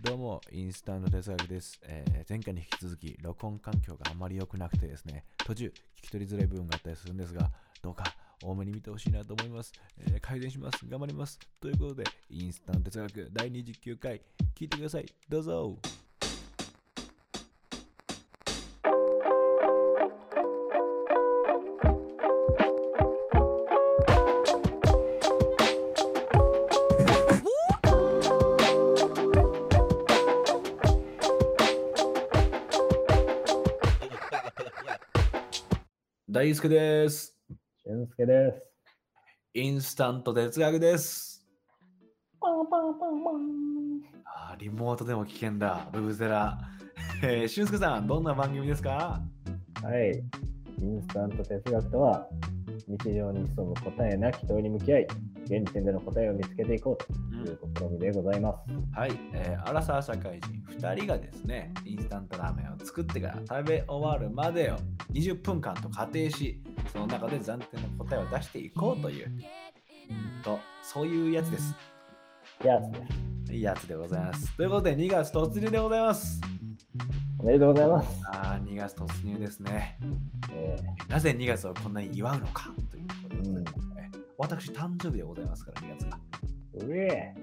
[0.00, 7.50] どうも、インスタント哲学です、えー前回に引き続き、録音環境があまり良くなくてですね、途中、聞き取りづらい部分があったりするんですが、
[7.82, 8.04] どうか
[8.40, 10.86] 多めに見てほしいなと思います、えー改善します。
[10.86, 11.40] 頑張ります。
[11.58, 14.22] ということで、インスタント哲学第29回、
[14.54, 15.06] 聞いてください。
[15.28, 15.76] どうぞ。
[36.38, 37.36] 大輔です。
[37.84, 38.62] 俊介です。
[39.54, 41.44] インスタント哲学です。
[42.40, 43.42] パンパンパンパン。
[44.24, 46.56] あーリモートでも危険だ、ブブゼラ。
[47.24, 49.20] えー、俊介さん、どんな番組ですか？
[49.82, 50.22] はい。
[50.80, 52.28] インスタント哲学とは、
[52.86, 55.08] 日常に潜む答えなき問いに向き合い、
[55.48, 58.98] 現時点での答えを見つけていこうという試みでございます。
[58.98, 60.48] はい、えー、アラサー社会人
[60.78, 64.76] 2人がですね、インスタントラーメンを作ってから食べ終わるまでを
[65.12, 69.32] 20分間と仮定し、その中で暫定の答えを出していこうという、
[70.44, 71.74] と、そういうやつです。
[72.62, 73.06] やつで
[73.46, 73.52] す。
[73.52, 74.54] いいやつでございます。
[74.56, 76.40] ということで、2月突入でございます。
[77.38, 78.20] おめでとうございます。
[78.26, 79.98] あー、2月突入ですね。
[80.52, 80.76] え
[81.08, 83.77] なぜ2月をこんなに祝うのかということですね。
[84.38, 86.20] 私、誕生日でございますから、2月が。
[86.76, 87.34] ー、うえ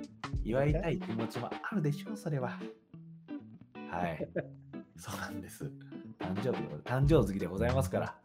[0.46, 2.58] 祝いたい気持ちもあるでしょう、それは。
[3.92, 4.28] はい。
[4.96, 5.66] そうなんです。
[6.18, 8.16] 誕生日でご誕生月でございますから、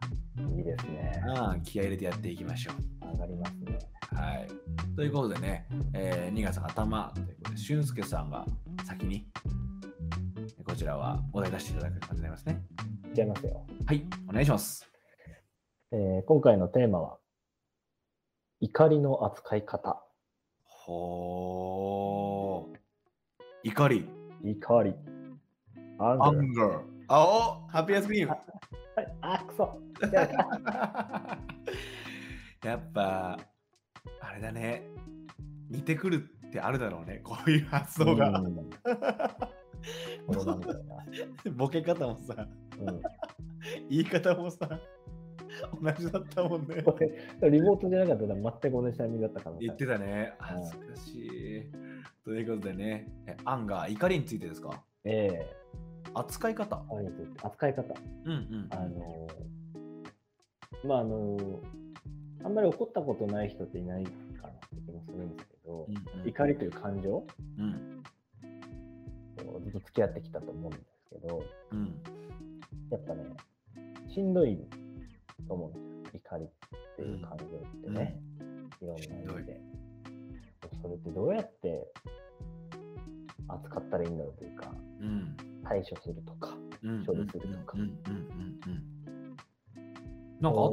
[0.55, 1.21] いいですね。
[1.35, 2.71] ああ気合い入れてやっていきましょ
[3.11, 3.77] 上がりますね。
[4.13, 4.15] う。
[4.15, 4.47] はい。
[4.95, 8.45] ということでね、えー2月頭ということで、俊介さんが
[8.85, 9.27] 先に、
[10.63, 12.63] こちらはお題出していただく感じになりますね。
[13.07, 13.67] いっちゃいますよ。
[13.85, 14.89] はい、お願いします。
[15.91, 17.20] えー今回のテーマは、
[18.61, 20.03] 怒りの扱い方。
[20.63, 22.77] ほー。
[23.63, 24.07] 怒り。
[24.43, 24.93] 怒り。
[25.97, 26.19] アン
[26.53, 26.81] ガー。
[27.07, 28.31] あおハッピーアイスクリーム。
[28.31, 28.41] はい
[29.21, 29.81] あ、くそ。
[32.63, 33.39] やっぱ、
[34.19, 34.83] あれだね。
[35.71, 37.21] 似てくるってあるだろうね。
[37.23, 38.43] こういう発想が。
[41.57, 43.01] ボケ方もさ、うん
[43.89, 44.79] 言い方もさ、
[45.81, 46.81] 同じだったもんね。
[46.83, 50.33] これリモートじゃなかったら全く同じタイミングだったかも言ってたね。
[50.39, 51.71] 恥ずかしい。
[52.23, 54.83] ということでね、えアンガー、怒りについてですか？
[55.03, 55.55] ええ
[56.13, 56.83] 扱い方。
[57.43, 57.93] 扱い方。
[58.25, 58.67] うんうん。
[58.71, 61.57] あのーまああのー
[62.43, 64.11] あんまり怒ったことない人っていないか
[64.47, 67.23] なって気もするんですけど、うんうん怒りという感情
[67.59, 68.03] うん
[69.37, 72.01] とずっと付き合ってきたと思うんですけど、うん
[72.89, 73.23] やっぱね、
[74.07, 74.57] しんどい
[75.47, 76.21] と思うんですよ。
[76.31, 76.47] 怒りっ
[76.95, 77.47] ていう感情っ
[77.83, 78.19] てね、
[78.81, 79.03] いろんな
[79.33, 79.61] 意味で。
[80.81, 81.91] それってどうやって
[83.47, 85.35] 扱ったらいいんだろうというか、うん。
[85.63, 87.05] 対処するとか、うん。
[87.05, 87.77] 処理するとか。
[87.77, 87.81] うん。
[87.81, 87.89] うん。
[87.89, 87.97] うん。
[88.65, 89.37] うん。
[90.39, 90.69] なんかあ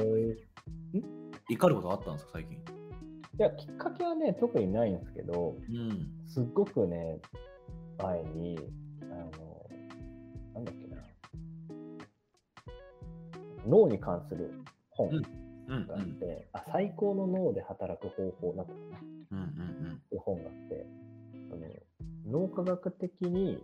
[1.51, 2.57] 怒ることあったんですか最近？
[2.57, 2.61] い
[3.37, 6.07] や、きっかけはね、特にないんですけど、うん。
[6.27, 7.19] すっごくね、
[7.97, 8.57] 前に、
[13.69, 14.51] 脳に関する
[14.91, 15.15] 本うん。
[15.15, 18.65] うんがあって、あ最高の脳で働く方法なっ
[19.31, 20.87] うんうんていう本があって、
[21.51, 23.63] あの脳科学的に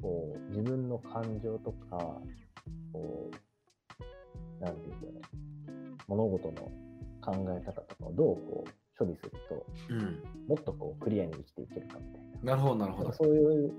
[0.00, 2.20] こう自分の感情とか、
[2.92, 3.30] こ
[4.60, 6.70] う、なんていうんだろう、物事の
[7.20, 10.22] 考え方とかをどうこう処理すると、うんうん。
[10.46, 12.54] もっとこうクリアに生きていけるかみたいな。
[12.54, 13.12] なるほどなるほど。
[13.12, 13.72] そういう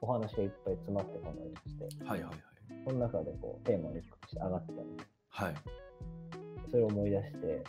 [0.00, 2.57] お話がいっぱい詰まって本がありまして、はいはいはい
[2.88, 5.10] その中でこうテーマの一個として上がってたんです。
[5.28, 5.54] はい。
[6.70, 7.64] それを思い出して、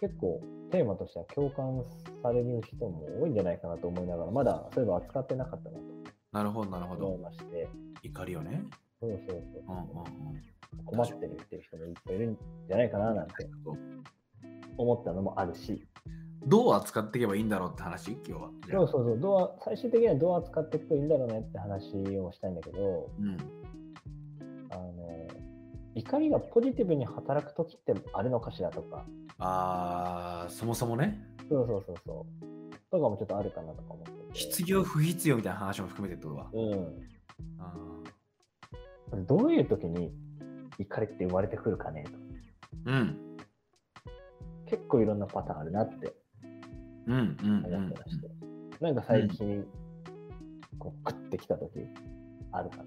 [0.00, 0.40] 結構
[0.70, 1.84] テーマとしては共感
[2.22, 5.78] される人も多いんじゃないかなと思いながら、まだそういえば扱ってなかったな
[6.32, 7.68] なるほどなるほと思いどまして、
[8.02, 8.62] 怒りをね。
[8.98, 9.62] そうそうそう。
[9.68, 9.82] うんうん
[10.78, 10.84] うん。
[10.86, 13.34] 困ってるっていう人もいっぱいいるんじゃないかななんて
[14.78, 15.86] 思ったのもあるし、
[16.46, 18.12] どう扱っていけばいいんだろうって話？
[18.12, 18.50] 今日は。
[18.70, 23.36] そうそうそう、どう最終的にはどう扱っていくといいんだろうねって話をしたいんだけど、うん。
[24.70, 24.92] あの
[25.94, 29.04] 怒りがポジティブに働くときってあるのかしらとか、
[29.38, 31.20] あーそもそもね。
[31.48, 34.16] そうそうそうそう、とかもちょっとあるかなとか思ってて。
[34.32, 36.50] 必要不必要みたいな話も含めてってことは。
[36.52, 37.02] うん。
[37.58, 37.82] あ
[39.26, 40.12] どういうときに
[40.78, 42.10] 怒りって生まれてくるかねと。
[42.90, 43.36] ーうん。
[44.66, 46.12] 結構いろんなパターンあるなって
[47.14, 47.34] 思っ
[47.90, 48.28] てまして。
[48.80, 49.64] なんか最近、
[50.78, 51.70] こう、食ってきたとき
[52.52, 52.84] あるかな。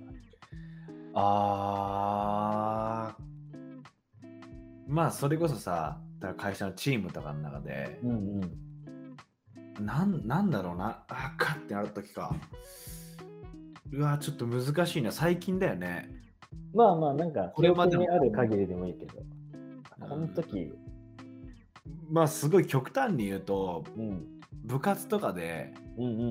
[1.13, 3.23] あー
[4.88, 8.41] まあそれこそさだから会社のチームとかの中でうん
[9.79, 9.85] うん。
[9.85, 12.33] なんなんだろうなあかってなると時か。
[13.91, 15.12] うわ、ちょっと難しいな。
[15.12, 16.09] 最近だよね。
[16.74, 20.71] まあまあ、なんか、これまでにある限りでもいいけど、うんこの時、
[22.10, 24.28] まあ、すごい極端に言うと、うん、
[24.66, 25.74] 部活とかで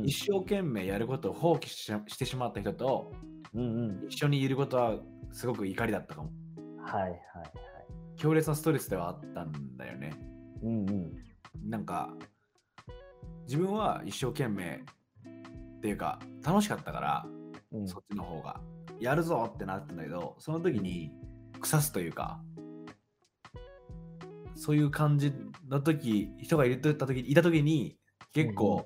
[0.04, 3.12] 一生懸命やることを放棄ししてしまった人と
[3.54, 4.96] うんうん、一緒にいることは
[5.32, 6.30] すごく怒りだったかも。
[6.82, 7.16] はいはいはい。
[8.16, 10.12] 強烈なストレスではあったんだよね。
[10.62, 11.12] うんうん、
[11.68, 12.14] なんか、
[13.46, 14.82] 自分は一生懸命
[15.76, 17.26] っていうか、楽しかったから、
[17.72, 18.60] うん、そっちの方が。
[19.00, 21.10] やるぞってなったんだけど、その時に
[21.60, 22.40] 腐すというか、
[24.60, 25.32] そういう感じ
[25.70, 27.98] の時、人がいるとった時いた時に、
[28.34, 28.84] 結構、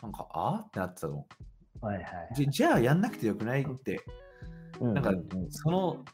[0.00, 1.26] なんか、あってなってたの。
[1.80, 2.06] はいはい。
[2.36, 3.62] じじゃあやんなくてよくない？
[3.64, 4.00] って、
[4.80, 6.04] うんなんかうんうんその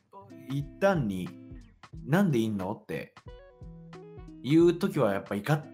[0.49, 1.29] 一旦に、
[2.07, 2.73] なんでいんの？
[2.73, 3.15] って
[4.43, 5.65] 言う時はやっぱ怒っ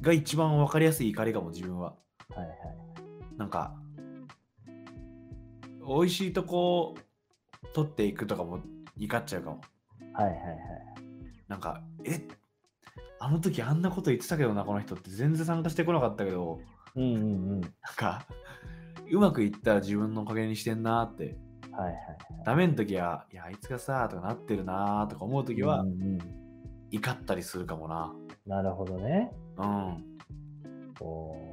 [0.00, 1.94] が一番わかりやすい怒りかも、自分は。
[2.34, 3.38] はいはい。
[3.38, 3.80] なんか、
[5.86, 6.96] 美味しいとこ
[7.72, 8.58] 取っていくとかも
[8.98, 9.60] 怒っちゃうかも。
[10.14, 10.91] はいはいはい。
[11.52, 12.26] なんか、え？
[13.20, 16.60] あの時あんなこと言ってたけどな、この人って全然参加してこなかったけど、
[16.96, 17.24] うんうんう
[17.56, 17.60] ん。
[17.60, 18.24] なんか、
[19.10, 21.36] うまくいったら自分のおかげにしてんなって、
[21.70, 21.96] はいはいはい。
[22.46, 26.18] ダメの時は、いや、あいつがさ、とかなってるなとか思う時はうん、うん、
[26.90, 28.14] 怒ったりするかもな。
[28.46, 29.30] なるほどね。
[29.58, 30.04] うん。
[30.98, 31.52] こ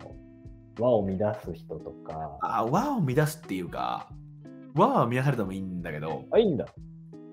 [0.78, 2.38] う、輪を乱す人とか。
[2.42, 4.10] あ、和を乱すっていうか、
[4.74, 6.66] 和は乱されてもいいんだけど、あ、いいんだ。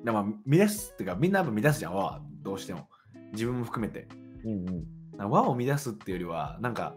[0.04, 2.22] でも乱すっていうか、みんなやっぱ乱すじゃん、和は。
[2.46, 2.88] どうしても。
[3.32, 4.06] 自分も含めて。
[4.44, 5.31] うんうん。
[5.31, 6.94] 和を乱すっていうよりは、なんか、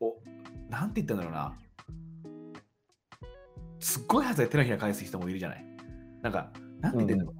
[0.00, 0.14] お、
[0.70, 1.54] なんて言ったんだろうな。
[3.80, 5.64] すっごいはずで手のひら返す人もいるじゃない。
[6.22, 6.50] なんか、
[6.80, 7.34] なんて言ってんだろ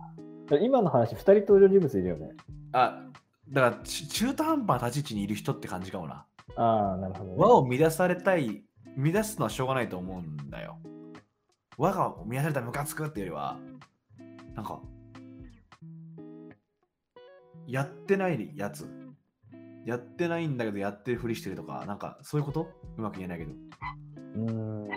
[0.51, 0.61] うな。
[0.61, 2.33] 今の話、二人登場人物いるよね。
[2.73, 3.03] あ、
[3.49, 6.27] だからち中途半端な立ち位置にいる人って感じかもな。
[6.57, 7.37] ああ、なるほど、ね。
[7.39, 8.63] 和を乱されたい、
[8.99, 10.79] 乱すのはしょうがないと思うんだよ。
[11.79, 13.59] 和が乱されたらムカつくっていうよりは、
[14.55, 14.83] なんか、
[17.67, 18.89] やってないやつ。
[19.85, 22.69] やってないんだけどやってるふりしてるとか、なんかそういうこと？
[22.97, 23.53] うまく言えないけど。
[24.37, 24.89] うーん。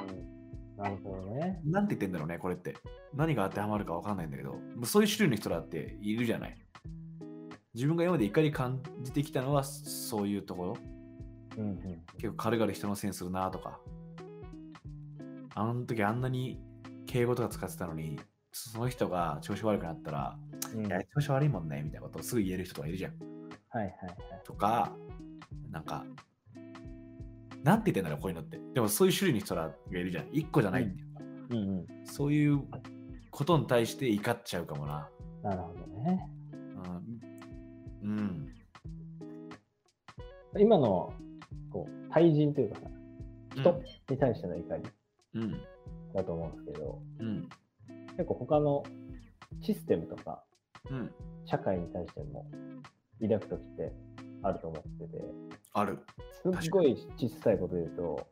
[0.78, 1.60] なるほどね。
[1.66, 2.76] なんて言ってんだろうね、これって。
[3.14, 6.58] 何が当てはまるかわかんないんだけど、そういう種類の人だっているじゃない。
[7.74, 10.78] 自分が今まで怒り感じてきたのはそういうところ。
[11.58, 11.80] うんうん。
[12.18, 13.80] 結構軽々人のせいにするなとか。
[15.56, 16.62] あの時あんなに
[17.08, 18.20] 敬語とか使ってたのに、
[18.52, 20.40] その人が調子悪くなったら、
[20.76, 23.14] うん、いや、調子悪いもんね、みたいなことをすぐ言える人とかいるじゃん。
[23.70, 24.18] はいはいはい。
[24.44, 24.96] とか、
[25.72, 26.06] なんか、
[27.64, 28.60] なんて言ってんだろう、こういうのって。
[28.74, 30.28] でもそういう種類の人らがいるじゃん。
[30.32, 32.06] 一個じゃないっていうか、うんうん。
[32.06, 32.62] そういう
[33.32, 35.10] ことに対して怒っちゃうかもな。
[35.44, 36.30] なるほどね。
[38.04, 38.10] うん。
[38.10, 38.48] うん。
[40.60, 41.14] 今の、
[41.72, 42.90] こう、対人というかさ、
[43.56, 44.84] 人うんに対しての怒り
[45.36, 45.52] うん。
[46.14, 47.50] だと思うんですけど、うん。
[48.12, 48.84] 結構他の
[49.62, 50.44] システムとか、
[50.92, 51.12] うん。
[51.46, 52.46] 社会に対しても
[53.22, 53.94] 抱くときって
[54.44, 55.24] あると思ってて、
[55.74, 56.00] ある。
[56.44, 58.28] すっごい小さいこと言うと、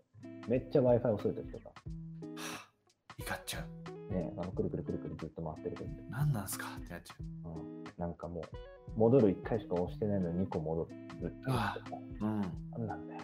[0.48, 1.72] めっちゃ Wi-Fi 遅いときとか、
[3.20, 3.66] 怒っちゃ
[4.10, 4.14] う。
[4.14, 6.66] ね、あのくるくるくるくるずっと回ってるときとか、何なんすか？
[6.78, 8.44] ってなっちゃうん、なんかもう、
[9.00, 10.88] 戻る1回しか押してないのに2個戻
[11.22, 11.78] るとか、
[12.22, 12.26] う。
[12.26, 12.42] うん。
[12.42, 13.22] なんなんだよ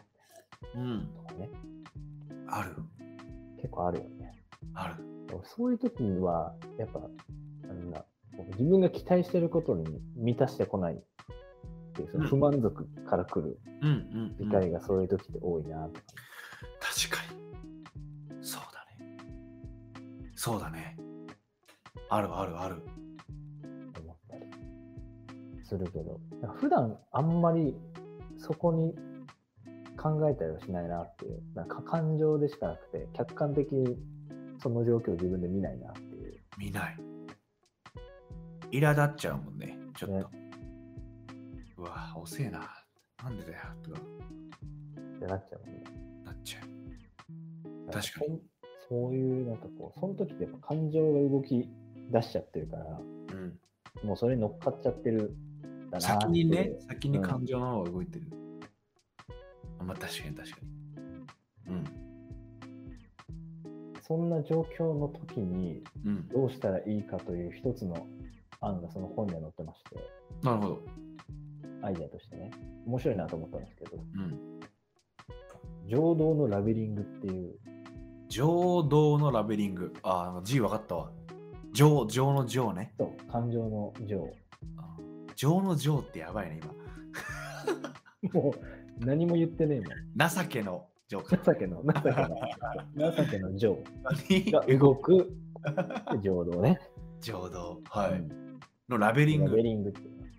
[0.76, 1.10] うん。
[1.16, 1.50] とかね、
[2.48, 2.76] ある。
[3.58, 4.34] 結構あるよね。
[4.74, 4.96] ある。
[5.44, 7.00] そういう時には、やっぱ、
[7.68, 8.06] なんだ、
[8.62, 10.98] 自分が期待してることに満たしてこないっ
[11.94, 14.48] ていう、その不満足から来るうんうん、うん。
[14.50, 15.90] 怒りがそういう時って多いな。
[16.80, 17.42] 確かに。
[18.42, 19.18] そうだね。
[20.36, 20.98] そうだね。
[22.10, 22.84] あるあるある。
[24.00, 24.46] 思ったり
[25.64, 26.20] するけど、
[26.60, 27.76] 普段あんまり
[28.38, 28.94] そこに
[29.98, 33.98] 考えたりはしないなっていう、なんか感情でしかなくて、客観的に
[34.62, 36.40] その状況を自分で見ないなっていう。
[36.58, 37.11] 見ない。
[38.72, 39.78] 苛立っちゃうもんね。
[39.98, 40.30] ちょっと。
[40.30, 40.42] ね
[41.78, 42.84] うわ、遅えな。
[43.24, 43.60] なんでだよ。
[43.84, 45.84] とかってなっちゃうもんね。
[46.26, 47.92] なっちゃう。
[47.92, 48.42] 確かに
[48.88, 51.70] そういう、なんかこう、その時って感情が動き
[52.10, 53.60] 出しちゃってるから、うん。
[54.04, 55.36] もうそれに乗っかっちゃってる
[55.66, 58.28] んだな先にね先に感情の方が動いてる。
[59.80, 60.58] あまあ確かに確か
[61.68, 61.74] に。
[61.74, 61.84] うん。
[64.02, 66.28] そんな状況の時にうん。
[66.30, 68.08] どうしたらいいかという一つの
[68.62, 69.98] 案がその本には載ってまして、
[70.44, 70.82] なるほど。
[71.84, 72.52] アイデアとしてね、
[72.86, 74.60] 面白いなと思ったんですけど、うん。
[75.88, 77.56] 情動のラベリングっていう、
[78.30, 79.94] 情動のラベリング。
[80.04, 81.12] あ、なんか G 分かったわ。
[81.74, 82.94] 情、情の情ね。
[82.98, 84.30] そう感情の情。
[84.78, 84.96] あ
[85.36, 86.60] 情の情ってやばいね、
[88.22, 88.32] 今。
[88.42, 90.30] もう何も言ってねえもん。
[90.30, 91.54] 情けのジョーか。
[91.54, 94.52] 情けの、情けの、情けの情何？
[94.52, 95.36] が動く
[96.22, 96.80] 情動ね。
[97.20, 97.82] 浄土。
[97.90, 98.12] はい。
[98.12, 98.42] うん
[98.92, 99.50] のラベリング。
[99.50, 100.32] ラベリングっていうのがあっ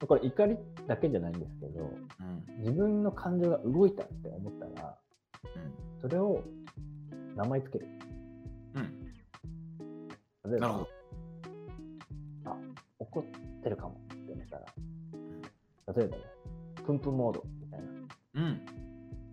[0.00, 0.06] て。
[0.06, 2.58] これ怒りだけじゃないんですけど、うん。
[2.58, 4.98] 自分の感情が動いたって思ったら、
[5.56, 6.00] うん。
[6.00, 6.42] それを
[7.34, 7.88] 名前つける。
[8.74, 9.00] うん。
[10.50, 10.88] 例えばなるほど。
[12.98, 13.24] 怒っ
[13.62, 14.66] てるかもって思ったら、
[15.94, 16.22] 例えばね、
[16.84, 17.86] プンプンモードみたいな。
[18.34, 18.60] うん。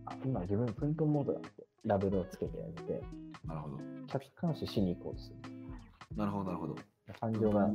[0.05, 3.01] あ、今自分プンプンモードだってラベルをつけてあげて、
[3.45, 3.77] なるほど。
[4.07, 5.35] 客観視しに行こうとする。
[6.15, 6.75] なるほど、なるほど。
[7.19, 7.69] 感情が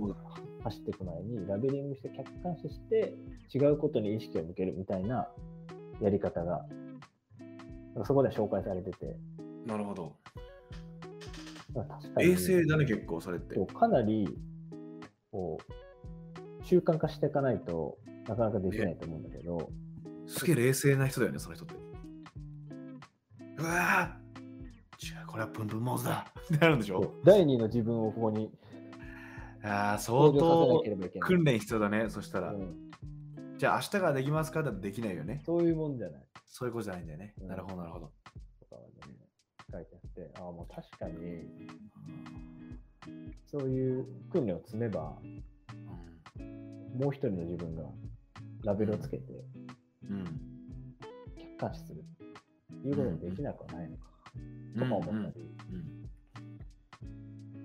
[0.65, 3.15] 走っていく前にラベリングして客観視して
[3.55, 5.29] 違うことに意識を向けるみたいな
[6.01, 6.65] やり方が
[8.05, 9.17] そこで紹介されてて
[9.67, 10.15] なるほど。
[11.75, 13.55] まあ確かに衛星だね、結構、それって。
[13.75, 14.29] かなり
[15.31, 19.71] こう習慣化していかないとなかなかできないと思うんだけど
[20.27, 21.75] すげえ冷静な人だよね、その人って。
[23.59, 24.39] うわぁ
[25.07, 27.13] 違う、これはプンプンモーズだってなるんでしょ？
[27.25, 28.51] 第二の自分をここに
[29.63, 30.83] ああ、相当
[31.21, 32.53] 訓練必要だね、そしたら。
[32.53, 32.85] うん
[33.59, 34.63] じゃあ、明日からできますか？
[34.63, 35.43] だってできないよね。
[35.45, 37.35] そういうもんじゃないそういうことじゃないんだよね。
[37.41, 38.13] うんなるほど、なるほど。
[38.61, 38.89] とかはね
[39.73, 41.17] 書いてあってああもう確かに
[43.47, 45.21] そういう訓練を積めばも
[47.09, 47.83] う一人の自分が
[48.63, 49.25] ラベルをつけて
[50.09, 50.25] うん。
[51.37, 52.05] 客観視する
[52.81, 54.05] ということにできなくはないのか
[54.79, 55.98] とか思ったり、うんうん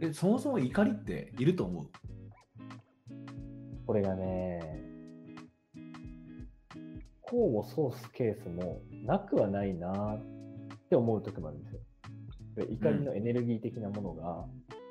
[0.01, 1.89] え、そもそも怒りっていると思う？
[3.85, 4.59] これがね
[7.23, 10.21] 交互ソースケースもなくはないなっ
[10.89, 11.79] て思う時もあるんですよ
[12.55, 14.45] で怒りのエネルギー的なものが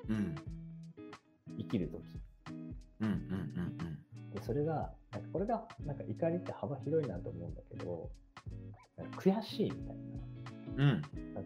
[0.08, 0.34] うん。
[1.58, 2.02] 生きる時
[3.00, 8.10] うんうんうんでそれがなんかこれがなんか怒りって幅広いなと思うんだけど
[9.16, 9.96] 悔しいみたい
[10.76, 10.82] うん。
[10.82, 11.02] うん。
[11.34, 11.44] なう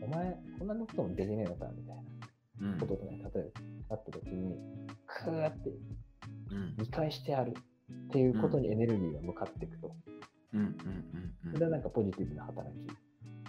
[0.00, 0.06] の？
[0.06, 2.07] お前こんなこともできねえのかみたいなうん
[2.78, 3.52] こととか、例え
[3.88, 4.56] ばあった時に
[5.06, 5.70] クーって
[6.50, 6.74] うん。
[6.78, 7.54] 見返してやる
[8.06, 9.94] っていうことにエネルギーが向かっていくと、
[10.54, 10.60] うん。
[10.60, 10.66] うん。
[11.46, 11.52] うん。
[11.52, 12.78] それはなんかポジティブな働き。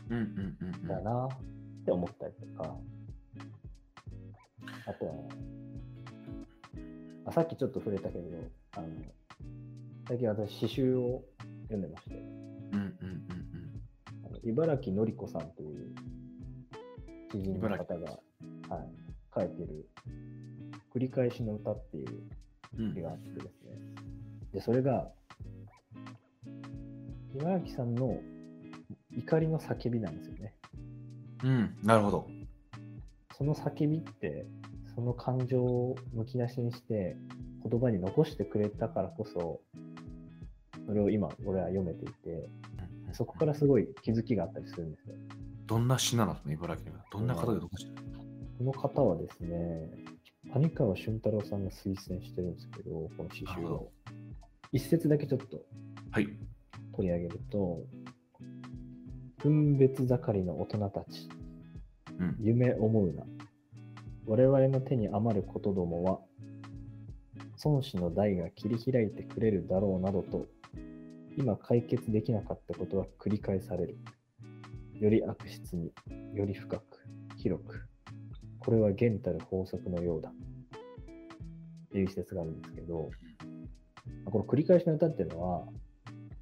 [0.09, 0.17] うん。
[0.17, 0.57] うん。
[0.61, 0.87] うん。
[0.87, 1.29] だなっ
[1.85, 2.75] て思ったりとか、
[4.85, 5.13] あとは、
[7.25, 8.23] あさっきちょっと触れたけど、
[8.75, 8.87] あの
[10.07, 11.23] 最近私、詩集を
[11.63, 12.23] 読んでまして、うん。
[12.73, 12.77] うん。
[12.77, 12.97] うん。
[14.25, 15.95] あの茨城のり子さんという
[17.31, 18.19] 知人の茨方が、
[18.69, 18.89] はい、
[19.33, 19.87] 書いてる、
[20.93, 22.07] 繰り返しの歌っていう
[22.77, 23.49] うん詩があってですね、
[24.53, 25.11] で、それが、
[27.35, 28.19] 茨城さんの
[29.15, 30.55] 怒りの叫びなんですよね。
[31.43, 32.27] うん、なるほど。
[33.37, 34.45] その叫びって、
[34.95, 37.15] その感情をむき出しにして
[37.63, 39.61] 言葉に残してくれたからこそ、
[40.85, 42.49] それを今、俺は読めていて、
[43.13, 45.15] そこからすごい気づきがあったりするんですよ。
[45.65, 46.35] どんな詩なの？
[46.35, 46.99] その茨城の。
[47.11, 48.08] どんな方でどこしてる
[48.59, 49.89] この方はですね、
[50.51, 53.89] 谷川俊太郎さんが推薦してるんですけど、この詩集を。
[54.73, 55.61] 一節だけちょっと
[56.11, 56.27] はい。
[56.93, 57.85] 取り上げると、
[59.37, 61.29] 分別盛りの大人たち、
[62.19, 62.35] うん。
[62.41, 63.23] 夢思うな。
[64.25, 66.19] 我々の手に余ることどもは、
[67.63, 70.47] 孫子の代が切り開いてくれるだろうなどと、
[71.37, 73.97] 今解決できなかったことは繰り返される。
[74.99, 75.93] より悪質に、
[76.33, 76.83] より深く、
[77.37, 77.88] 広く。
[78.59, 80.29] これは現たる法則のようだ。
[80.29, 83.09] っていう施設があるんですけど、
[84.25, 85.65] この繰り返しの歌っていうのは、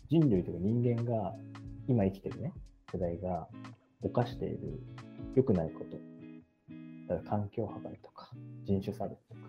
[0.09, 1.35] 人類というか人間が、
[1.87, 2.53] 今生きてるね、
[2.91, 3.47] 世代が
[4.01, 4.57] 犯している
[5.35, 5.97] 良くないこと、
[7.07, 8.29] だから環境破壊とか
[8.65, 9.41] 人種差別とか、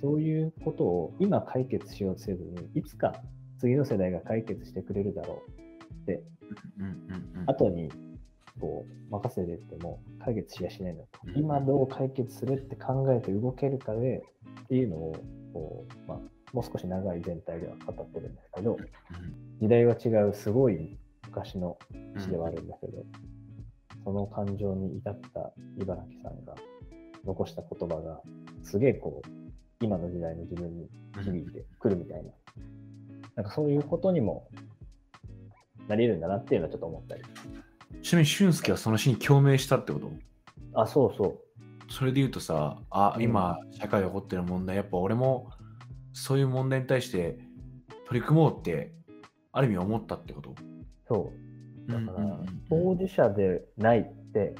[0.00, 3.22] そういうことを今解決しようとせずに、いつか
[3.58, 6.22] 次の世代が解決してくれるだろうって、
[7.46, 7.90] 後に
[8.60, 11.38] こう任せてっても解決しやしないんだとうん。
[11.38, 14.22] 今どう解決するって考えて動けるかで
[14.62, 15.16] っていうのを
[15.52, 16.18] こう、まあ、
[16.52, 18.76] もう少し長い全体では語ってるんですけど、
[19.60, 23.04] 時代は違うすごい昔のうん詩ではあるんだけど、
[24.04, 26.54] その感情に至った茨城さんが
[27.24, 28.20] 残した言葉が
[28.62, 30.88] すげえこう今の時代の自分に
[31.22, 32.30] 響いてくるみたいな、
[33.34, 34.48] なんかそういうことにも
[35.88, 37.22] なり得るんだなっていうのはちょっと思ったり。
[38.02, 40.10] ちなみに俊介はその詩に共鳴したってこと？
[40.74, 41.38] あ、そうそう。
[41.92, 43.22] それで言うとさ、あ、うん。
[43.22, 45.50] 今、社会で起こってる問題、やっぱ俺も
[46.12, 47.38] そういう問題に対して
[48.06, 48.92] 取り組もうって、
[49.52, 50.54] ある意味思ったってこと？
[51.08, 51.32] そ
[51.88, 51.92] う。
[51.92, 52.38] だから、
[52.68, 54.56] 当事者でないって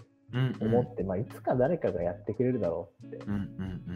[0.60, 3.24] 思って、まあ、いつか誰かがやってくれるだろうって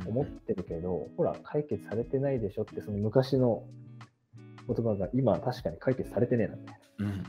[0.09, 3.63] 思ってるけど、ほら、解決されてないでしょって、その昔の
[4.67, 7.23] 言葉が今確かに解決されてねえなみたいうんうんうん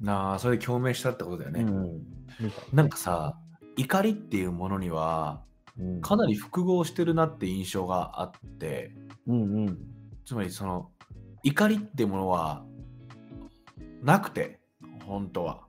[0.00, 0.04] うん。
[0.04, 1.62] なあ、それで共鳴したってことだよね。
[1.62, 2.02] うん。
[2.72, 3.38] なんかさ、
[3.76, 5.42] 怒りっていうものには、
[5.78, 8.94] うんかなり複合してるなって印象があって、
[9.26, 9.78] うんうん。
[10.24, 10.90] つまりその、
[11.42, 12.64] 怒りってものは、
[14.02, 14.60] なくて、
[15.04, 15.66] 本当は。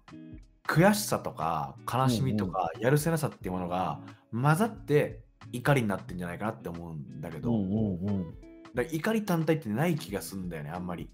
[0.68, 5.22] 悔しさとか悲しみとかやるせなさっていうものが混ざって
[5.54, 8.24] 怒りになってんじゃないかなって思うんだけど、うんうんうん。
[8.76, 11.10] だから怒り単体ってない気がするんだよね、あんまり。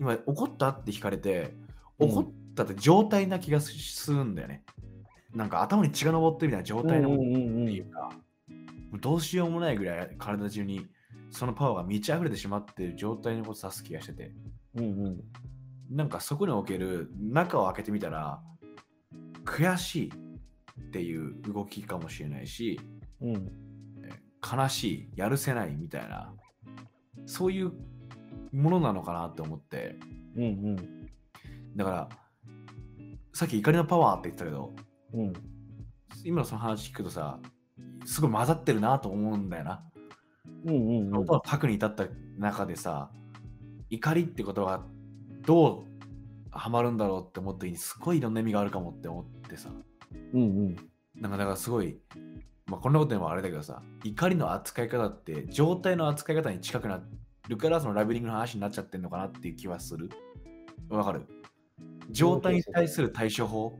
[0.00, 0.70] 今、怒った？
[0.70, 1.54] って聞かれて、
[1.98, 2.08] うん。
[2.10, 4.64] 怒ったって状態な気がするんだよね。
[5.34, 7.10] なんか頭に血が上ってるみたいな状態の。
[7.10, 7.66] うんっうんうん。
[7.66, 8.10] ていうか、
[9.00, 10.86] どうしようもないぐらい体中に
[11.30, 14.32] そのパワーが満ち溢れてしまっている状態のことを指す気がしてて、
[14.74, 15.20] うんうん。
[15.90, 18.40] なんかそこにおける中を開けてみたら、
[19.44, 20.12] 悔しい
[20.80, 22.80] っていう動きかもしれないし、
[23.20, 23.52] うん。
[24.42, 26.32] 悲しい、やるせないみたいな、
[27.26, 27.72] そういう
[28.52, 29.96] ものなのかなって思って、
[30.36, 30.76] うんうん。
[31.76, 32.08] だから、
[33.32, 34.72] さっき怒りのパワーって言ってたけど、
[35.14, 35.32] うん。
[36.24, 37.38] 今のその話聞くとさ、
[38.04, 39.82] すごい混ざってるなと思うんだよな。
[40.66, 41.16] うんうんうん。
[41.16, 42.06] 音を書くに至った
[42.38, 43.10] 中でさ、
[43.88, 44.84] 怒りってことが
[45.46, 45.90] どう
[46.50, 49.70] ハマるんだろうって思った時に、すごいいろんな意味があるかもって思ってさ、
[50.32, 50.76] うんうん。
[51.16, 51.98] なんかだからすごい、
[52.66, 57.02] まあ、こんなことでもあれだけどさ、怒りの扱い方って状態の扱い方に近くな
[57.50, 60.08] るから、そのラベリングの話になっちゃってんのかなっていう気はする。
[60.88, 61.22] わかる？
[62.10, 63.78] 状態に対する対処法、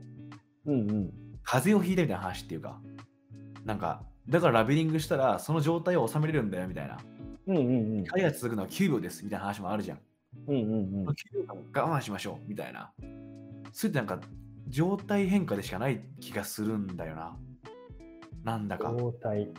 [0.65, 1.13] うんうん
[1.43, 2.79] 風邪をひいたみたいな話っていうか、
[3.65, 6.97] なんか、だからラベリングしたら、その状態を収めれるんだよみたいな。
[7.47, 9.99] うんうんうんが続くのは9秒ですみたいな話もあるじゃん。
[10.47, 11.13] うんうん9
[11.47, 12.91] 秒間我慢しましょうみたいな。
[13.73, 14.19] それってなんか、
[14.67, 17.37] 状態変化でしかない気がするんだよな。
[18.43, 18.93] なんだか。
[18.97, 19.49] 状態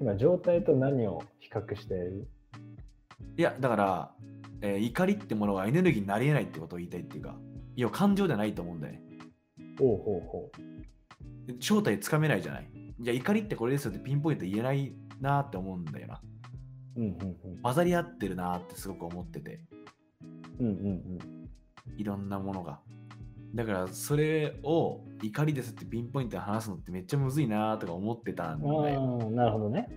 [0.00, 2.28] 今状態と何を比較している？
[3.38, 4.12] いや、だから、
[4.62, 7.36] えー怒りってものはエネルギーになり得ないってことを言いたいっていうか、
[7.76, 9.02] いや、感情じゃないと思うんだよね。
[9.78, 10.52] ほうほうほ
[11.46, 12.70] で正体つかめないじゃない。
[12.98, 16.20] いや、怒りってこれですよってピンポイント言えないなって思うんだよな。
[16.96, 19.60] ううんうん混ざり合ってるなってすごく思ってて、
[20.58, 21.18] うんうんうん
[21.96, 22.80] いろんなものが。
[23.54, 29.30] だから、それを怒りですってピンポイントで話すのってめっちゃむずいなとか思ってたんだうんよ。
[29.30, 29.88] なるほどね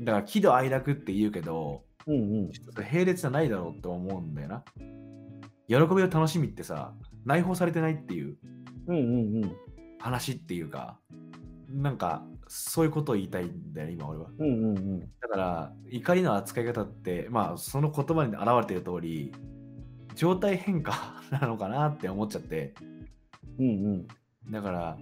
[0.00, 2.50] だから、喜怒哀楽って言うけど、うんうん。
[2.50, 4.64] ちょっと並列じゃないだろうって思うんだよな。
[5.68, 8.36] 喜びを楽しみってさ、内包されてないっていう
[9.98, 10.98] 話っていうか、
[11.68, 14.26] なんかそういうことを言いたいんだよね、今俺は。
[14.38, 15.00] うんうんうん。
[15.20, 19.32] だから、怒りの扱い方って、まあ、その言葉に表れている通り、
[20.14, 22.74] 状態変化 なのかなって思っちゃって、
[23.58, 24.06] うんうん。
[24.50, 24.98] だから、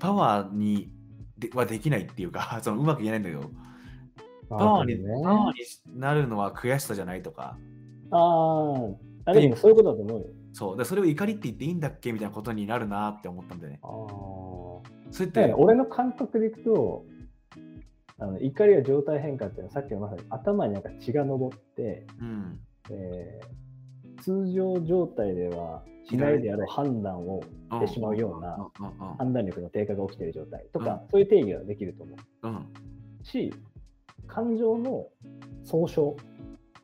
[0.00, 0.90] パワーに
[1.38, 3.52] ではできないっていうか、 そのうまく言えないんだけど、
[4.48, 5.10] パワーに,、ね。
[5.22, 7.58] パワーになるのは悔しさじゃないとか、
[8.10, 8.94] あー。
[9.26, 10.26] あでもそういうことだと思うよ。
[10.52, 13.80] そう、でそれを怒りって言っていいんだっけみたいなことになるなって思ったんだよね。
[13.82, 13.90] ああ
[15.10, 17.04] それって俺の感覚でいくと
[18.18, 23.64] あの怒りや状態変化っていうのはさっきのまさに頭になんか血が上って、うん、えー
[24.22, 28.70] 通常状態ではしないであろう判断をしてしまうような
[29.18, 31.10] 判断力の低下が起きている状態とか、うん。
[31.10, 32.48] そういう定義ができると思う。
[32.48, 32.66] うんうん。
[33.22, 33.52] し
[34.26, 35.06] 感情の
[35.62, 36.16] 総称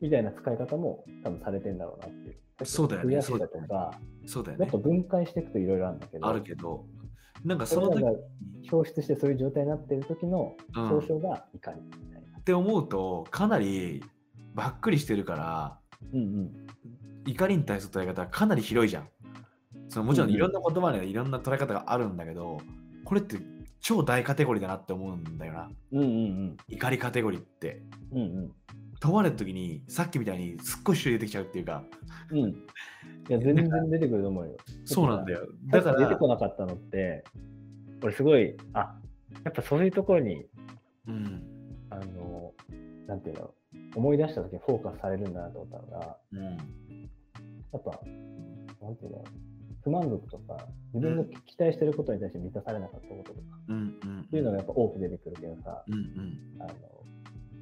[0.01, 2.37] みたいな使い方も多分されてんだろうなっていう。
[2.63, 4.77] そうだよね悔しさとか、そうだよねもっと。
[4.77, 6.85] 分解していくといろいろあるんだけど、あるけど、
[7.43, 8.17] なんかその時がに
[8.71, 12.37] 表出してそういう状態になっている時のうん総称が怒りみたいな。
[12.37, 14.03] って思うと、かなり
[14.53, 15.79] ばっくりしてるから、
[16.13, 16.67] うんうん。
[17.25, 19.09] 怒りに対する捉え方はかなり広いじゃん。
[19.89, 22.59] そのもちろんうんうんいろんな言葉にはいろんな捉え方があるんだけど、
[23.05, 23.37] これって
[23.81, 25.71] 超大カテゴリーだなって思うんだよな。
[25.91, 27.81] うんうん怒りカテゴリーって。
[28.11, 28.19] うん。
[28.19, 28.51] うん
[29.01, 31.83] 問われた時にさっきみたいにすっごい種類出てきちゃうっていうか、
[32.29, 32.37] うん。
[32.37, 32.49] うん。
[32.51, 32.55] い
[33.29, 34.57] や、 全然出てくると思うよ。
[34.85, 35.47] そうなんだよ。
[35.71, 37.23] だから出てら、こなかったのって、
[38.03, 38.95] 俺すごい、あ
[39.43, 40.45] やっぱそういうところに、
[41.07, 41.41] うん、
[41.89, 42.53] あの、
[43.07, 43.53] なんていうの、
[43.95, 46.57] 思い出した時にフォーカスされるんだなと思ったのが、うん、や
[47.77, 47.99] っぱ、
[48.81, 49.23] なんていうの、
[49.83, 56.71] 不満足とか、自分の期待してることに対して満たされなかったこととか、うん、うん、っていうのがやっぱ多く出てくるけどさ、うん、うん、あの、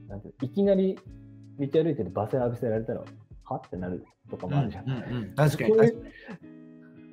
[0.08, 0.98] なんていうのいきなり
[1.60, 3.04] 道歩いてる罵声浴びせられたら、
[3.44, 4.86] はってなるとかもあるじゃん。
[4.86, 6.14] うんうんうん確かにそういう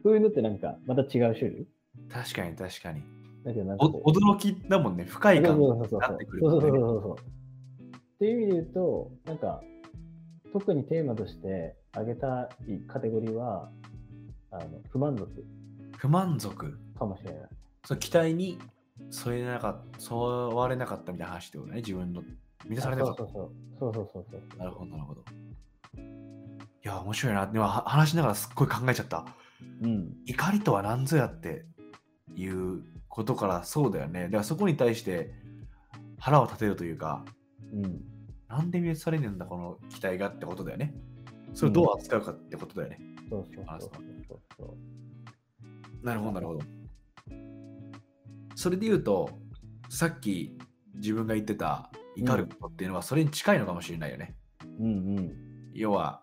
[0.02, 1.66] そういうのってなんか、また違う種類？
[2.08, 3.02] 確かに確かに。
[3.44, 6.60] だけどなんか驚きだもんね、深い感そうそうそうになってくるそうそう。
[6.60, 7.16] そうそうそう。
[7.16, 9.62] っていう意味で言うと、なんか、
[10.52, 13.70] 特にテーマとして挙げたいカテゴリーは、
[14.56, 15.44] あの不満足
[15.98, 16.78] 不満足？
[16.98, 17.48] かもしれない。
[17.84, 18.58] その期待に
[19.10, 22.22] 添えなかった、添われなかったみたいな話ってことね、自分の。
[22.64, 23.18] 満たされなかった。
[23.18, 23.94] そうそうそう。
[23.94, 24.58] そうそうそう。
[24.58, 25.22] なるほど、なるほど。
[25.22, 25.24] い
[26.82, 27.46] や、面白いな。
[27.46, 29.26] でもは話しながらすっごい考えちゃった。
[29.82, 30.14] うん。
[30.26, 31.66] 怒りとは何ぞやって
[32.34, 34.24] いうことからそうだよね。
[34.24, 35.32] だからそこに対して
[36.18, 37.24] 腹を立てるというか、
[37.72, 38.02] うん。
[38.48, 40.94] なんで見されねえんだ、この期待がってことだよね。
[41.54, 43.00] それをどう扱うかってことだよね。
[43.28, 43.90] そうそうあそう
[44.56, 44.76] そ
[46.02, 46.06] う。
[46.06, 46.60] なるほど、なるほど。
[48.54, 49.28] それで言うと、
[49.88, 50.56] さっき
[50.94, 54.36] 自分が言ってた怒ることっていうのはそれに近いのかもしれないよね。
[54.80, 55.32] うんうん。
[55.74, 56.22] 要は、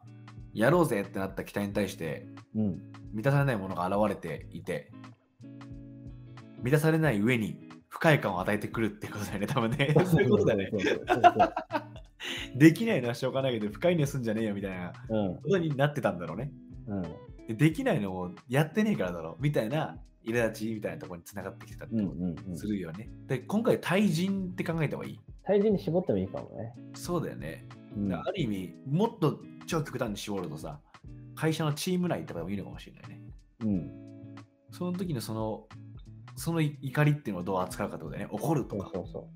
[0.53, 2.93] やろうぜってなった期待に対してうん。
[3.13, 4.91] 満たされないものが現れていて、
[6.63, 9.93] 満たされない上に不快感を与えてくるってことだよね、多分ね。
[10.05, 10.71] そういうことだよね。
[12.57, 14.93] できないのはしょうがないけど、不快にはすんじゃねえよみたいな。
[15.07, 16.51] ことになってたんだろうね。
[16.87, 16.97] うん。
[16.97, 17.03] うん。
[17.47, 22.67] でできないのをやってねえからだろうみたいな苛立ちみたいなところにつながってきてたってうんこうんうんとす。
[22.67, 23.09] るよね。
[23.27, 25.19] で、今回対人って考えた方がいい。
[25.43, 26.73] 体重に絞ってもいいかもね。
[26.93, 27.67] そうだよね。
[27.97, 30.79] うんある意味、もっと超極端に絞るとさ、
[31.35, 33.21] 会社のチーム内とかでもいいのかもしれないね。
[33.61, 33.91] うん。
[34.71, 35.67] その時のその、
[36.35, 38.33] その怒りっていうのをどう扱うかってことだよね。
[38.33, 38.89] 怒るとか。
[38.93, 39.29] そうそうそ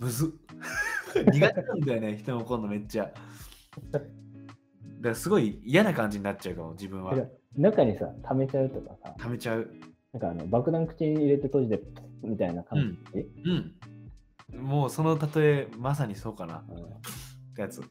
[0.00, 3.12] むずっ苦手なんだよね、人に怒るのめっちゃ。
[4.98, 7.30] だからすごい嫌な感じになっちゃうかも、自分はう。。
[7.56, 9.70] 中にさ、溜めちゃうとかさ、溜めちゃう。
[10.12, 11.82] なんかあの爆弾口に入れて閉じて、
[12.22, 13.20] みたいな感じ。
[14.52, 14.60] うん。
[14.60, 16.64] もうその例え、まさにそうかな。
[16.68, 16.88] うんっ
[17.54, 17.80] てやつ。
[17.80, 17.86] うん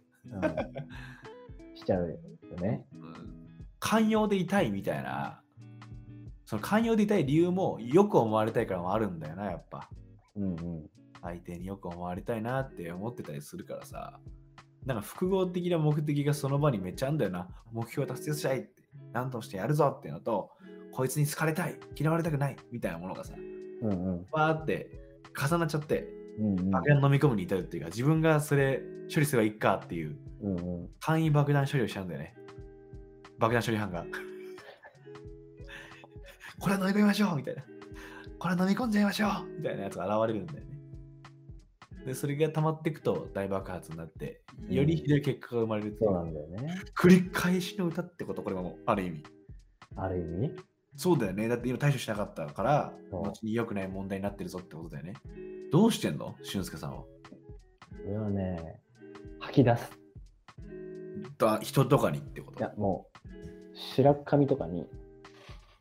[1.75, 2.17] しちゃうよ
[2.59, 2.85] ね。
[2.93, 3.37] うん
[3.79, 5.41] 寛容でいたいみたいな。
[6.45, 9.89] その寛容でいたい理由もよく思われたいからもあるんだよな、やっぱ。
[10.35, 10.89] うんうん。
[11.21, 14.19] 相手によく思われたいなって思ってたりするからさ。
[14.87, 17.49] なんか複合的な目的がその場にめっちゃあんだよな。
[17.73, 20.49] 目標を達成したいって、何としてやるぞっていうのと、
[20.93, 23.33] こいつに好かれたい、嫌われたくないみたいなものがさ、
[23.81, 24.25] うんうん。
[24.31, 24.89] バーって
[25.37, 26.07] 重なっちゃって、
[26.39, 26.71] うんうん。
[26.71, 28.81] 爆弾飲み込むに至るっていうか、自分がそれ
[29.13, 30.89] 処理すればいいかっていううんうん。
[31.01, 32.33] 簡易爆弾処理をしちゃうんだよね。
[33.39, 34.05] 爆弾処理班が。
[36.59, 37.63] これは飲み込みましょうみたいな。
[38.39, 40.76] これは飲み込んじゃいましょうみたいなやつが現れるんだよね。
[42.07, 46.81] で、それが溜まっていくと大爆発になって、よりひどい結果が生まれるうそうなんだよね。
[46.97, 49.23] 繰り返しの歌ってこと、これはもう、ある意味。
[49.97, 50.55] ある意味？
[50.95, 51.49] そうだよね。
[51.49, 55.15] だって今対処しなかったから、後に良くない問題になってるぞってことだよね。
[55.69, 56.33] どうしてんの？
[56.43, 56.99] 俊介さんは。
[56.99, 57.09] こ
[58.07, 58.79] れはね、
[59.39, 59.91] 吐き出す。
[61.37, 62.59] だ人とかにってこと？
[62.59, 63.27] いや、もう、
[63.75, 64.87] 白紙とかに、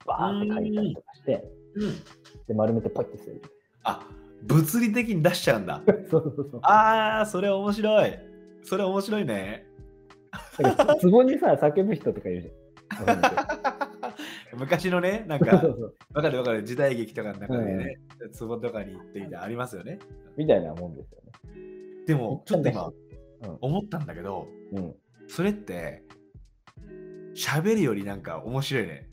[0.04, 1.44] バーって書いたりとかして、
[1.76, 1.94] うん。
[2.48, 3.40] で、丸めてポイってする。
[3.84, 4.06] あ、
[4.46, 5.82] 物理的に出しちゃうんだ。
[6.10, 6.60] そうそうそう。
[6.62, 8.18] あー、それ面白い。
[8.62, 9.66] それ面白いね。
[10.58, 13.18] なんかツボにさ、叫ぶ人とかいるじゃん。
[14.58, 15.56] 昔のね、なんか
[16.14, 17.98] わかるわかる、時代劇とかの中でね、
[18.38, 19.98] 壺とかに行ってみたいなありますよね。
[20.36, 21.32] みたいなもんですよね。
[22.06, 22.94] でも、ちょっと今、うん
[23.60, 24.94] 思ったんだけど、うん。
[25.28, 26.02] それって、
[27.34, 29.10] 喋るよりなんか面白いね。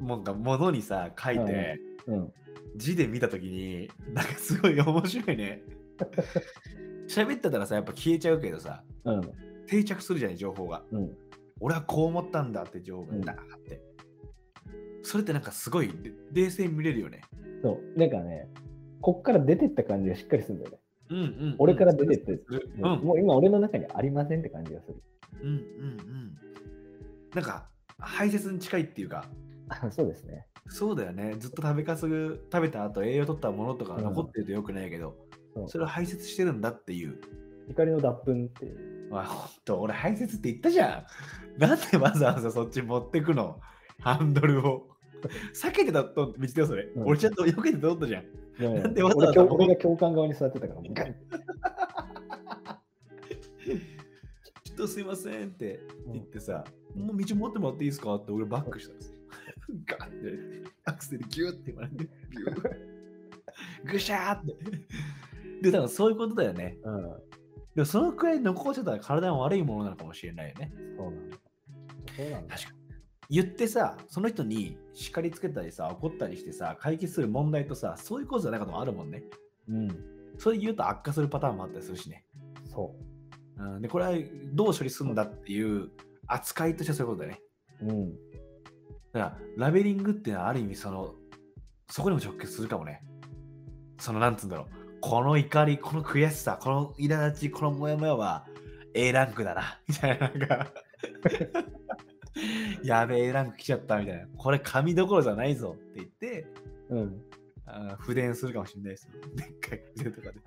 [0.00, 2.32] なんか物にさ、書いて、うん。
[2.76, 5.62] 字で見たときに、なんかすごい面白いね。
[7.08, 9.20] 喋ってたらさ、やっぱ消えちゃうけどさ、うん。
[9.66, 10.84] 定着するじゃない、情報が。
[10.90, 11.16] うん。
[11.60, 13.82] 俺はこう思ったんだって情報がダーって。
[15.02, 15.94] それってなんかすごい冷
[16.32, 17.22] 冷静に見れるよね。
[17.62, 17.98] そう。
[17.98, 18.48] なんかね、
[19.00, 20.78] こっから出てった感じがしっかりするんだよね。
[21.10, 25.02] うんうんうん俺から出てって、うんうんもう今俺の中にありませんって感じがする。
[25.42, 26.38] うんうん。
[27.34, 27.68] なんか
[27.98, 29.28] 排泄に近いっていうか、あ
[29.90, 30.46] そうですね。
[30.68, 31.34] そうだよね。
[31.38, 35.16] ずっと食べかすぐ食べた後栄養取ったものとかうん残ってるとよくないけど、
[35.54, 37.18] そうそれを排泄してるんだっていう。
[37.68, 39.08] 怒りの脱粉っていう。
[39.10, 41.06] まあ、ほんと、俺排泄って言ったじゃ
[41.58, 41.60] ん。
[41.60, 43.60] なんでわざわざそっち持ってくの？
[44.00, 44.88] ハンドルを。
[45.52, 46.84] 避けてたと道だよ、それ。
[46.84, 48.24] うん俺ちゃんと避けて通ったじゃん。
[48.58, 50.94] でもねなんでわざわざ俺が共感側に座ってたから、もう
[54.64, 55.80] ちょっとすいませんって
[56.12, 59.17] 言ってさ、もう道持ってもらっていいですかって俺バックしたんです。
[59.86, 64.54] ガンって、アクセルギューって回って、ギューぐしゃーって。
[65.62, 66.78] で、多分そういうことだよね。
[66.84, 67.02] うん。
[67.74, 70.72] でもそのくらい残っちゃったら体の悪いものなのかもしれないよね。
[70.96, 71.36] そうなんだ。
[72.16, 72.56] そうなんだ。
[72.56, 72.78] 確かに。
[73.30, 79.22] 言ってさ、その人に叱りつけたりさ、怒ったりしてさ、解決する問題とさ、そういうことじゃないこともあるもんね。
[79.68, 79.88] うん。
[80.38, 82.24] それ言うと悪化するパターンもあったりするしね。
[82.64, 82.94] そ
[83.58, 84.12] うん、で、これは
[84.52, 85.90] どう処理するんだっていう
[86.26, 87.42] 扱いとしてはそういうことだよね。
[87.82, 87.86] う。
[87.86, 88.12] うん。
[89.12, 91.14] だから、ラベリングっていうのはある意味その、
[91.90, 93.02] そこにも直結するかもね。
[93.98, 95.00] その、なんつうんだろう。
[95.00, 98.46] この怒り、この悔しさ、この苛立ち、このモヤモヤは
[98.94, 99.80] A ランクだな。
[99.88, 100.72] みたいな、なんか、
[102.82, 104.26] やべえ A ランク来ちゃったみたいな。
[104.36, 106.46] これ紙どころじゃないぞって言って、
[106.90, 107.22] うん。
[107.70, 109.12] あー不伝するかもしれないですよ。
[109.34, 110.38] でっかい筆とかで。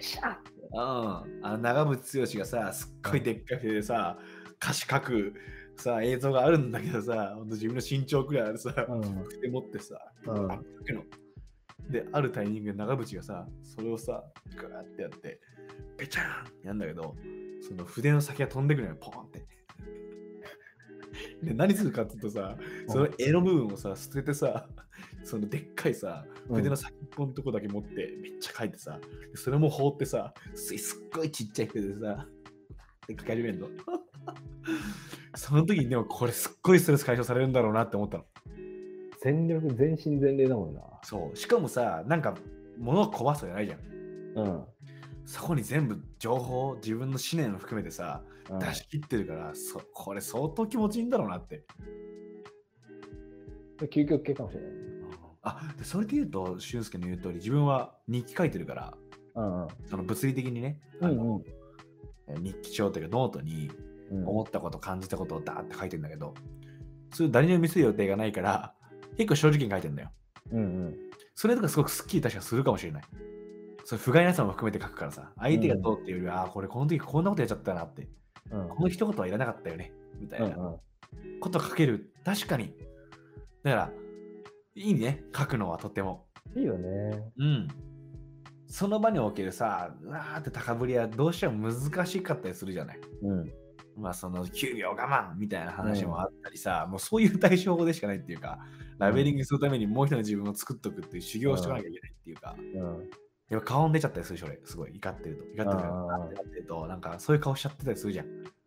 [0.00, 4.18] シャーってあの長渕剛がさ、すっごいでっかくてさ、
[4.62, 5.34] 歌詞書く
[5.82, 9.02] さ、映像があるんだけどさ、ほんと自分の身長くらいあるさ、うん。
[9.02, 10.60] 筆持ってさ、うんあ。
[11.90, 14.22] で、あるタイミングで長渕がさ、それをさ、
[14.56, 15.40] グーってやって、
[15.96, 17.14] ペチャーンやんだけど、
[17.66, 19.46] その筆の先が飛んでくるのよ、ポーンって。
[21.42, 22.56] で、何するかっていうとさ、
[22.88, 24.68] その絵の部分をさ、捨ててさ、
[25.24, 28.98] そのでっかいさ、筆の先っぽのとこだけ持って、めっちゃ書いてさ、
[29.30, 32.26] でそれも放ってさ、すすっごいちっちゃい筆でさ、
[33.06, 33.68] で書き始めるの。
[35.38, 38.24] その時にでもこれすっごいストレス解消されるんだろうなって思ったの。
[39.22, 40.80] 全力、全身全霊だもんな。
[41.04, 41.36] そう。
[41.36, 42.36] しかもさ、なんか
[42.76, 43.80] 物を壊すじゃないじゃん。
[44.36, 44.64] うん。
[45.24, 51.64] そこに全部情報、自分の思念を含めてさ、うん出し切ってるから、そこれ相当気持ちいいんだろうなって。
[53.78, 54.78] 究極系かもしれないね。
[55.42, 58.94] あ、でそれで言うと、俊介の言う通り、自分は日記書いてるから、
[59.36, 59.68] うんうん。
[59.86, 61.44] その物理的にね、あのうんうん
[62.42, 66.34] 日記帳というかノートにうん思ったこと、感じたことをダーって書いてんだけど、
[67.12, 68.74] それ誰にも見せる予定がないから、
[69.16, 70.10] 結構正直に書いてんだよ。
[70.52, 70.96] うんうん。
[71.34, 73.02] それとかすごくスッキリ確かするかもしれない。
[73.84, 78.08] それ不甲斐なさも含めて書くからさ、相手がどうっていうよりは、ああ、これこの時こんなことやっちゃったなって、
[78.50, 80.76] うんこの一言はいらなかったよね、みたいなうん
[81.40, 82.12] こと書ける。
[82.24, 82.74] 確かに。
[83.62, 83.90] だから、
[84.74, 86.26] いいね、書くのはとっても。
[86.54, 87.32] いいよね。
[87.38, 87.68] うん。
[88.66, 93.00] その場におけるさ、うわーって高ぶりはどうしても難しかったりするじゃない。
[93.22, 93.52] うん。
[93.98, 98.58] まあその9秒我慢みたいな話もあったりさ、もうそういう対処法でしかないっていうか、
[98.98, 103.10] ラベリングするためにもう一人の自分を作っとくっていう修行をしておかなきゃいけないっていうか、うん。
[103.50, 104.60] やっぱ顔に出ちゃったりするでしょ、俺。
[104.64, 105.44] すごい怒ってると。
[105.62, 108.26] 怒ってると、なんかそういう顔しちゃってたりするじゃん。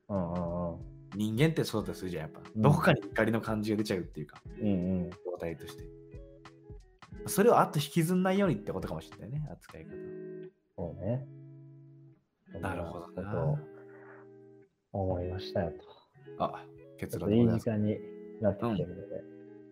[0.09, 2.41] うんうん人間ってそうだったりするじゃん、やっぱ。
[2.55, 4.67] うんどこかに怒りの感じが出ちゃうっていうか、うん。
[4.67, 5.09] うんうん。
[5.09, 5.83] 状態として。
[7.27, 9.91] それをあと引きずんないようにってことかもしれないね、扱い方。
[10.77, 11.27] そうね。
[12.59, 13.61] なるほどな
[14.93, 16.43] 思いましたよと。
[16.43, 16.65] あ、
[16.99, 17.65] 結論います。
[17.65, 17.97] 時間に
[18.41, 19.23] なってきてるので、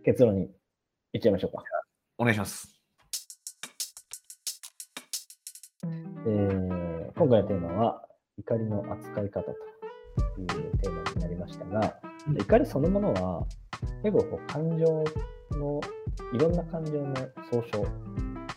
[0.06, 0.50] 結論に
[1.14, 1.64] いっちゃいましょうか。
[2.18, 2.76] お願いします。
[5.84, 6.70] えー
[7.20, 8.02] 今回のテーマは、
[8.38, 9.52] 怒りの扱い方と
[10.40, 12.00] いうテーマになりましたが、
[12.40, 13.46] 怒りそのものは、
[14.04, 15.04] 結構こう感情
[15.58, 15.82] の、
[16.34, 17.14] いろんな感情の
[17.52, 17.86] 総称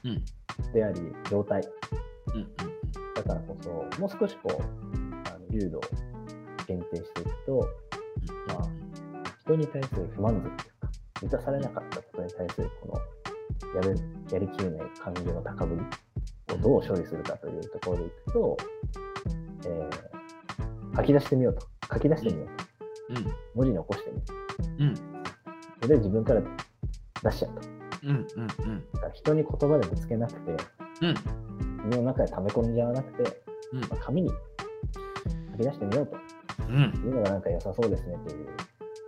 [0.05, 0.25] うん。
[0.73, 1.61] であり、状態
[2.35, 2.47] うんうん
[3.15, 3.69] だからこそ、
[4.01, 4.63] もう少しこう、
[5.29, 5.81] あの流度を
[6.67, 7.69] 限定していくと、
[8.49, 8.69] まあ
[9.45, 10.91] 人に対する不満足というか、
[11.23, 13.01] 満たされなかったことに対するこ
[13.65, 13.97] のやる
[14.31, 18.57] やりきれない感情の高ぶりをどう処理するかというところでいくと、
[19.67, 20.13] えー
[20.95, 21.67] 書き出してみようと。
[21.93, 23.23] 書き出してみようと。
[23.23, 23.35] うん。
[23.55, 24.23] 文字に起こしてみよ
[24.79, 24.85] う。
[24.85, 24.95] うん。
[24.97, 25.03] そ
[25.83, 26.43] れで自分から
[27.23, 27.61] 出しちゃうと。
[27.63, 27.69] だ
[28.03, 28.11] うん。
[28.11, 28.43] うん。
[28.43, 29.01] うん。
[29.01, 30.51] から人に言葉でぶつけなくて、
[31.01, 31.09] うん。
[31.09, 36.17] 自分の中で溜め込んじゃわなくて、うんまあ紙に書き出してみようと
[36.61, 36.77] うん。
[37.05, 38.47] いうのがなんか良さそうですねという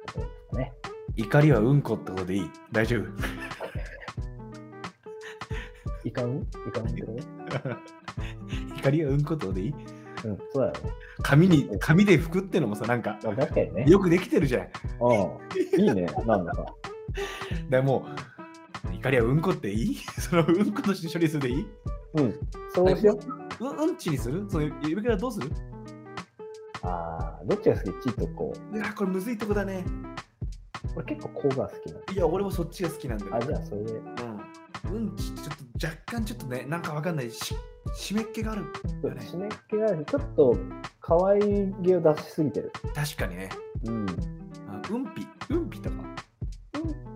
[0.07, 0.73] ところですかね。
[1.17, 3.05] 怒りはうんこってことでいい大丈夫
[6.05, 7.17] いかんいかんってこ
[8.79, 9.73] 怒りはうんこってことでいい？
[9.73, 9.79] と
[10.29, 10.91] うん、そうだよね。
[11.23, 13.85] 紙に、紙で拭くってのもさ、なんか、まあ、確かにね。
[13.87, 14.63] よくできてるじゃん。
[14.63, 15.81] だかうん。
[15.83, 16.67] いいね、なんだか。
[17.71, 18.07] らも
[18.91, 19.97] う、怒りはうんこっていい？
[20.19, 21.67] そのうんことして処理するでいい？
[22.15, 22.35] うん。
[22.75, 23.19] そうしよ
[23.61, 23.65] う。
[23.65, 24.47] うん、うんちにする？
[24.49, 25.51] その指からどうする？
[26.85, 28.11] ああ、どっちが好き？
[28.11, 28.77] ちっとこう。
[28.77, 29.85] いや、これむずいとこだね。
[30.95, 32.01] 俺結構こうが好きなの。
[32.13, 33.35] いや、俺もそっちが好きなんだよ。
[33.35, 33.93] あ、じゃあそれで。
[33.93, 34.05] うん。
[34.93, 37.57] うんちってちょっと若干ちょっとね、なんかわかんないし、
[37.95, 38.63] 湿っ気がある
[39.03, 39.21] よね。
[39.23, 40.57] 湿っ気があるし、ちょっと
[41.01, 41.41] 可愛
[41.81, 42.71] げを出しすぎてる。
[42.95, 43.49] 確かにね。
[43.87, 44.07] うん。
[44.69, 45.97] あうんぴ、うんぴとか？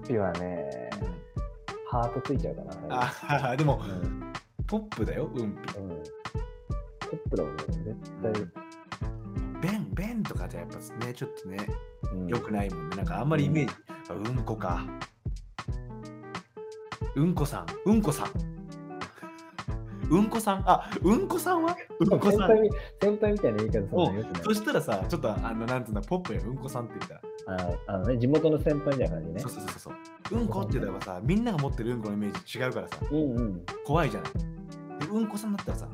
[0.06, 0.88] ピはね、
[1.90, 3.12] ハートついちゃうかな。
[3.52, 4.32] あ、でもう、ん。
[4.66, 5.78] ポップだよ、うんぴ。
[5.78, 5.88] うん。
[7.00, 8.32] トップだもんね、絶対。
[9.60, 11.58] ベン、ベンとかじゃやっぱね、ちょっとね、
[12.12, 12.96] うん良くないもんね。
[12.96, 13.74] なんかあんまりイメージ、
[14.10, 14.84] あうんこか。
[17.16, 18.26] うんこさん、うんこさん。
[20.10, 21.76] うんこさん、あ、うんこさんは？
[22.00, 22.38] うんこさん。
[22.38, 29.50] 先輩み先輩みたいな言い方そしたらさ、ちょっとあの、なんていうの、ポップやうんこさんって言ったら、ああのね、地元の先輩みたいな感じねそう。
[29.50, 29.94] そうそうそう。
[30.38, 33.66] うんこって言えばさ、みんなが持ってるうんこのイメージ違うからさ、うんうん。
[33.84, 34.32] 怖いじゃない。
[35.00, 35.88] でうんこさんだったらさ、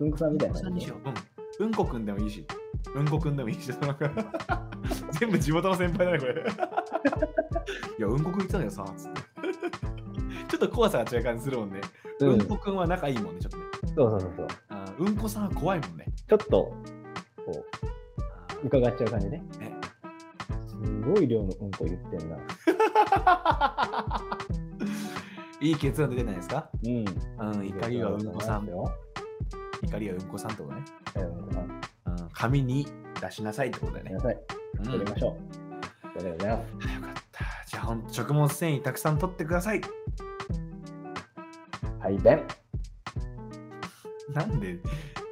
[0.00, 0.96] うんこさんみたいうんな感じねこさんにしよ。
[1.02, 1.08] う。
[1.08, 1.14] うん。
[1.60, 2.46] うんこくんでもいいし、
[2.94, 3.70] うんこくんでもいいし、
[5.18, 6.32] 全部地元の先輩だね、これ。
[7.98, 9.20] いや、うんこくん言ってたんだよさ、つって。
[10.48, 11.80] ちょっと怖さが違う感じするもんね。
[12.20, 13.64] ううんんこくんは仲いいもんね、ちょっとね。
[13.96, 15.06] そうそうそうそう。
[15.06, 16.06] うんこさんは怖いもんね。
[16.26, 16.74] ちょっと、こ
[18.18, 19.42] あう、伺っちゃう感じね。
[19.52, 19.76] ーね
[20.66, 20.76] す
[21.10, 22.36] ごい量のうんこ言ってんな。
[25.60, 26.68] いい結論出てないですか？
[26.84, 27.04] うん。
[27.58, 28.68] うん、怒りはうんこさん。
[29.82, 29.88] よ。
[29.88, 30.84] 怒りはうんこさんってことね。
[31.16, 31.60] えーご飯
[32.06, 32.86] うん、紙に
[33.20, 34.36] 出しなさいってことだよねごめん。
[34.36, 34.44] なさい。
[34.78, 35.36] うん、やりましょう。
[36.04, 36.70] ありがとうございます。
[36.72, 37.44] よかった。
[37.66, 39.80] じゃあ、ほんと食物繊維たくさん取ってください。
[42.00, 42.40] はい、便。
[44.32, 44.80] なんで、で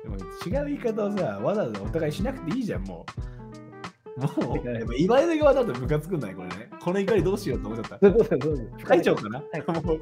[0.09, 3.07] も違う言い方をさ、わざわざお互いしなくていいじゃん、も
[4.17, 4.21] う。
[4.21, 6.71] もう、やっぱ言われる側だとムカつくんないこれね。
[6.81, 8.11] この怒りどうしようと思っちゃった。
[8.11, 8.63] どうぞどうぞ。
[8.89, 9.39] 書いちゃおうかな？
[9.39, 10.01] はいもう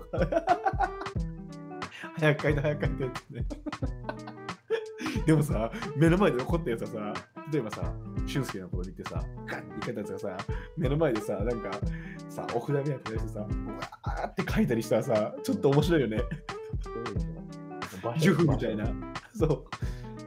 [2.22, 3.46] 早く書いて早く書いてってね。
[5.26, 7.14] でもさ、目の前で怒ったやつはさ、
[7.52, 7.92] 例えばさ、
[8.26, 10.36] 俊介のこと見てさ、ガンって言ったやつがさ、
[10.76, 11.70] 目の前でさ、なんか
[12.28, 16.18] さ、お札みたいなやつでさ、うわーって書いたりしたらさ、ちょっと面白いよね。
[16.80, 17.32] そうでしょ
[18.02, 18.84] 場所ジュフみたいな。
[19.34, 19.64] そう。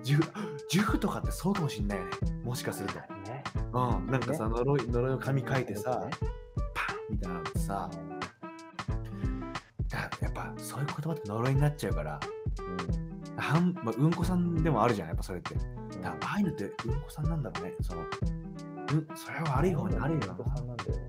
[0.04, 0.32] ジュフ、
[0.70, 2.12] ジュフとかってそうかもしんないよね。
[2.44, 3.00] もしかすると。
[3.00, 3.44] ね。
[3.74, 4.08] うん。
[4.12, 6.12] なんかさ、呪い、呪いの紙書いてさね、
[6.74, 8.15] パンみたいなのってさ、だ
[10.22, 12.20] やっぱそういう言葉って呪いになっちゃうから、
[12.60, 13.38] うん。
[13.38, 15.56] はんまあ、うんこさんでもあるじゃん、やっぱそれって。
[15.56, 15.58] う
[15.98, 17.74] んだああいうのってうんこさんなんだろうね。
[17.82, 21.06] その、うん、それは悪い方になるよお子さんなんだよね。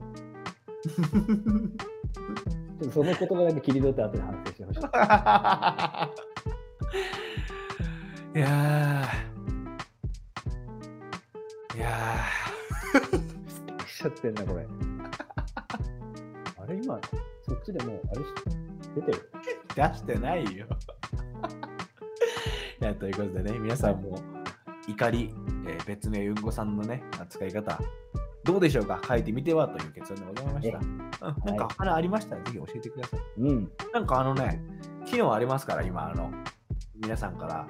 [0.87, 4.81] ちょっとその言葉だけ切り取って後で反省してほしい。
[4.81, 4.89] な。
[8.35, 11.77] いやー。
[11.77, 12.25] いや
[13.87, 14.67] しちゃってんな、これ。
[16.59, 17.01] あれ、今、
[17.49, 18.29] そっちでもう、あれし、
[18.95, 19.31] 出てる？
[19.75, 20.67] ー、出してないよ。
[22.81, 24.19] いや、ということでね、皆さんも
[24.89, 25.35] 怒り、
[25.67, 27.79] えー別名うんこさんのね、扱い方、
[28.45, 29.01] どうでしょうか？
[29.07, 30.79] 書いてみてはという結論でございました。
[30.79, 30.99] えうん、
[31.45, 32.37] なんか、あれありました？
[32.37, 33.21] ら、ぜひ教えてください。
[33.39, 33.71] うん。
[33.93, 34.61] なんかあのね、
[35.05, 36.31] 機能ありますから、今、あの、
[37.01, 37.67] 皆さんから、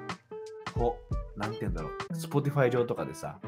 [0.75, 0.99] こ
[1.37, 3.39] う、なんて言うんだろう、Spotify 上とかでさ、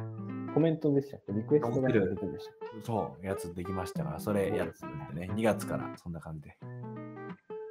[0.54, 1.32] コメントでしたっけ？
[1.32, 6.56] リクエストが出てるでしたっそう、やつできましたから、それやつんでね、2月からそんな感じで。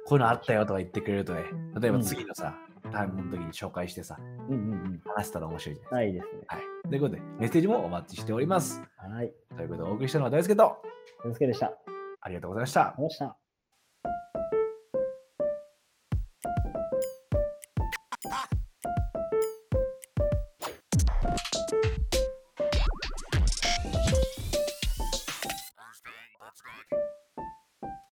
[0.06, 1.44] こういうのあったよとか言ってくれるとね、
[1.78, 2.54] 例えば次のさ、
[2.90, 5.02] タイムの時に紹介してさ、けうんうんうん。
[5.04, 6.42] 話したら面白いじゃないないですね。
[6.46, 6.60] はい。
[6.88, 8.82] ということで、メッセージもお待ちしております。
[8.96, 9.32] はい。
[9.56, 10.80] ということで、お送りしたのは大輔と、よ
[11.24, 11.72] ろしくでした。
[12.20, 12.94] ありがとうございました。
[12.96, 13.47] ございました。